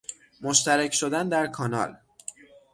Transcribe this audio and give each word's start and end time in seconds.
مشترک 0.41 0.93
شدن 0.93 1.29
در 1.29 1.47
کانال 1.47 1.97